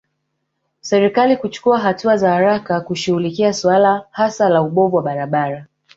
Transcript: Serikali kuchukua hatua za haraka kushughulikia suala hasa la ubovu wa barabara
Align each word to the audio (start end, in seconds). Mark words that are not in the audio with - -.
Serikali 0.81 1.37
kuchukua 1.37 1.79
hatua 1.79 2.17
za 2.17 2.31
haraka 2.31 2.81
kushughulikia 2.81 3.53
suala 3.53 4.05
hasa 4.11 4.49
la 4.49 4.61
ubovu 4.61 4.95
wa 4.95 5.01
barabara 5.03 5.65